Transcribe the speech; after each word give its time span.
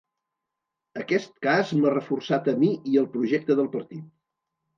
Aquest 1.01 1.29
cas 1.47 1.73
m’ha 1.81 1.91
reforçat 1.97 2.49
a 2.53 2.57
mi 2.63 2.71
i 2.93 2.99
el 3.03 3.07
projecte 3.19 3.59
del 3.61 3.71
partit. 3.77 4.11